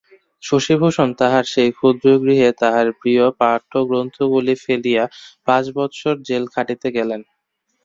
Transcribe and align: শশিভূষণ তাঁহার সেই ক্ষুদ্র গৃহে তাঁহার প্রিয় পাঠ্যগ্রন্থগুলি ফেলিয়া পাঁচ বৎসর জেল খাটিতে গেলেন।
শশিভূষণ 0.43 1.09
তাঁহার 1.19 1.45
সেই 1.53 1.71
ক্ষুদ্র 1.77 2.07
গৃহে 2.23 2.49
তাঁহার 2.61 2.87
প্রিয় 2.99 3.23
পাঠ্যগ্রন্থগুলি 3.39 4.55
ফেলিয়া 4.63 5.03
পাঁচ 5.47 5.65
বৎসর 5.75 6.15
জেল 6.27 6.43
খাটিতে 6.53 6.87
গেলেন। 6.97 7.21